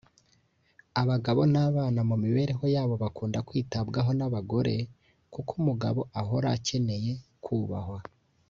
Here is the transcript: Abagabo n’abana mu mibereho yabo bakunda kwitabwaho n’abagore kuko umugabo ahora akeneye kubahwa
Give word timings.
Abagabo 1.01 1.41
n’abana 1.53 1.99
mu 2.09 2.15
mibereho 2.23 2.65
yabo 2.75 2.93
bakunda 3.03 3.39
kwitabwaho 3.47 4.11
n’abagore 4.19 4.75
kuko 5.33 5.51
umugabo 5.61 5.99
ahora 6.21 6.47
akeneye 6.57 7.13
kubahwa 7.43 7.99